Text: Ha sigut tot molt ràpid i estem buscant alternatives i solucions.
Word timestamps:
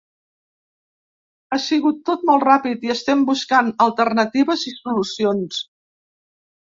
Ha 1.49 1.59
sigut 1.65 1.99
tot 2.09 2.25
molt 2.31 2.47
ràpid 2.49 2.87
i 2.89 2.93
estem 2.95 3.21
buscant 3.29 3.71
alternatives 3.89 4.65
i 4.73 4.77
solucions. 4.81 5.61